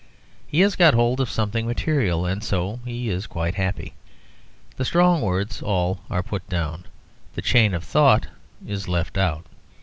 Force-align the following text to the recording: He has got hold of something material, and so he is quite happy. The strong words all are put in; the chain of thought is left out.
He 0.47 0.61
has 0.61 0.75
got 0.75 0.95
hold 0.95 1.19
of 1.21 1.29
something 1.29 1.67
material, 1.67 2.25
and 2.25 2.43
so 2.43 2.79
he 2.85 3.07
is 3.09 3.27
quite 3.27 3.53
happy. 3.53 3.93
The 4.77 4.83
strong 4.83 5.21
words 5.21 5.61
all 5.61 5.99
are 6.09 6.23
put 6.23 6.51
in; 6.51 6.85
the 7.35 7.41
chain 7.43 7.75
of 7.75 7.83
thought 7.83 8.25
is 8.65 8.87
left 8.87 9.15
out. 9.15 9.45